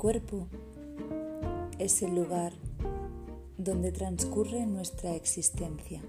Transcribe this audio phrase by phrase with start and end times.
[0.00, 0.48] cuerpo
[1.78, 2.54] es el lugar
[3.58, 6.00] donde transcurre nuestra existencia,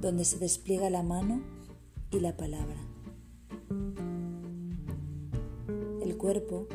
[0.00, 1.42] donde se despliega la mano
[2.10, 2.80] y la palabra.
[6.02, 6.66] El cuerpo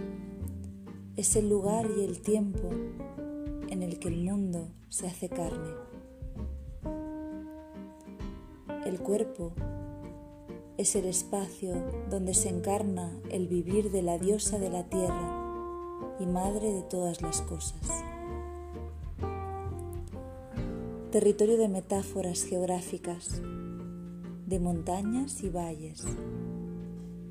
[1.18, 2.70] es el lugar y el tiempo
[3.68, 5.74] en el que el mundo se hace carne.
[8.86, 9.52] El cuerpo
[10.80, 11.74] es el espacio
[12.10, 17.22] donde se encarna el vivir de la diosa de la tierra y madre de todas
[17.22, 17.82] las cosas.
[21.12, 23.42] Territorio de metáforas geográficas,
[24.48, 26.06] de montañas y valles,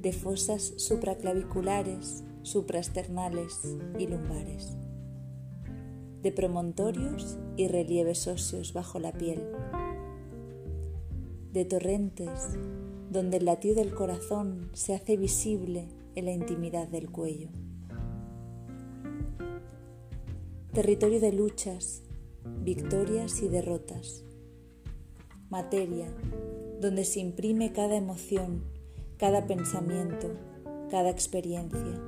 [0.02, 4.76] de fosas supraclaviculares, supraesternales y lumbares,
[6.20, 9.42] de promontorios y relieves óseos bajo la piel,
[11.54, 12.58] de torrentes
[13.10, 17.48] donde el latido del corazón se hace visible en la intimidad del cuello.
[20.72, 22.02] Territorio de luchas,
[22.62, 24.24] victorias y derrotas.
[25.50, 26.12] Materia
[26.80, 28.62] donde se imprime cada emoción,
[29.16, 30.28] cada pensamiento,
[30.90, 32.00] cada experiencia.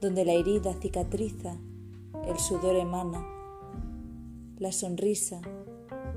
[0.00, 1.56] Donde la herida cicatriza,
[2.26, 3.26] el sudor emana,
[4.58, 5.40] la sonrisa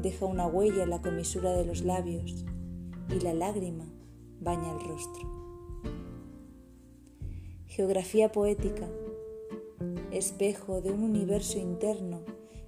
[0.01, 2.45] deja una huella en la comisura de los labios
[3.09, 3.85] y la lágrima
[4.39, 5.29] baña el rostro.
[7.67, 8.87] Geografía poética,
[10.11, 12.21] espejo de un universo interno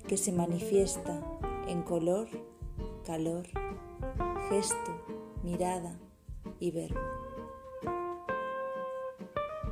[0.07, 1.21] que se manifiesta
[1.67, 2.27] en color,
[3.05, 3.47] calor,
[4.49, 5.97] gesto, mirada
[6.59, 6.99] y verbo.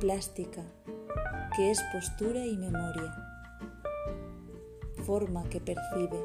[0.00, 0.62] Plástica,
[1.56, 3.14] que es postura y memoria.
[5.04, 6.22] Forma que percibe,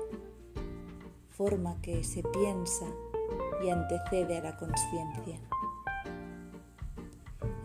[1.29, 2.85] forma que se piensa
[3.63, 5.39] y antecede a la conciencia.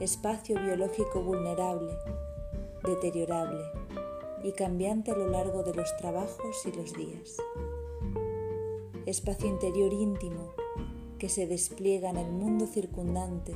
[0.00, 1.92] Espacio biológico vulnerable,
[2.84, 3.64] deteriorable
[4.42, 7.36] y cambiante a lo largo de los trabajos y los días.
[9.06, 10.52] Espacio interior íntimo
[11.18, 13.54] que se despliega en el mundo circundante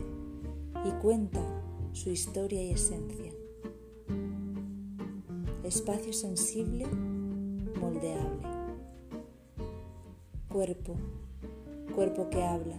[0.84, 1.40] y cuenta
[1.92, 3.32] su historia y esencia.
[5.64, 6.86] Espacio sensible,
[7.78, 8.48] moldeable.
[10.48, 10.96] Cuerpo
[11.94, 12.78] Cuerpo que habla,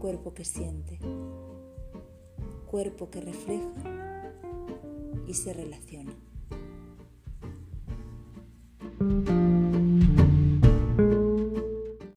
[0.00, 0.98] cuerpo que siente,
[2.66, 3.70] cuerpo que refleja
[5.26, 6.12] y se relaciona.